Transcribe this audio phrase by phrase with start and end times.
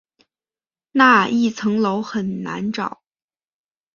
[0.93, 3.03] 那一层楼很难找